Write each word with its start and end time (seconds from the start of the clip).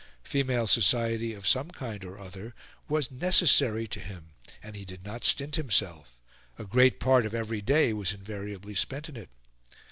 Female 0.23 0.65
society 0.65 1.31
of 1.35 1.47
some 1.47 1.69
kind 1.69 2.03
or 2.03 2.17
other 2.19 2.55
was 2.89 3.11
necessary 3.11 3.87
to 3.89 3.99
him, 3.99 4.29
and 4.63 4.75
he 4.75 4.83
did 4.83 5.05
not 5.05 5.23
stint 5.23 5.57
himself; 5.57 6.17
a 6.57 6.65
great 6.65 6.99
part 6.99 7.23
of 7.23 7.35
every 7.35 7.61
day 7.61 7.93
was 7.93 8.11
invariably 8.11 8.73
spent 8.73 9.09
in 9.09 9.15
it. 9.15 9.29